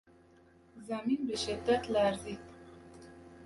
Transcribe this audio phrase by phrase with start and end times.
[0.77, 2.39] زمین به شدت لرزید.